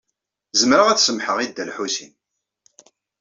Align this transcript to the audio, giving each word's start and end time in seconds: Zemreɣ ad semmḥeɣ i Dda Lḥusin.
Zemreɣ 0.59 0.87
ad 0.89 0.99
semmḥeɣ 1.01 1.37
i 1.39 1.47
Dda 1.49 1.63
Lḥusin. 1.69 2.13